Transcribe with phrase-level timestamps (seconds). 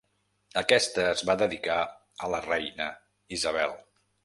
[0.61, 2.91] Aquesta es va dedicar a la Reina
[3.41, 3.79] Isabel.